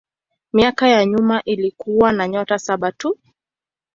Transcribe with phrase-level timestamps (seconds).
[0.53, 3.17] Miaka ya nyuma ilikuwa na nyota saba tu.